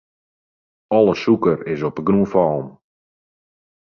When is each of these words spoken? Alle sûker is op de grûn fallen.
Alle 0.97 1.13
sûker 1.21 1.57
is 1.73 1.81
op 1.87 1.95
de 1.99 2.03
grûn 2.07 2.27
fallen. 2.33 2.67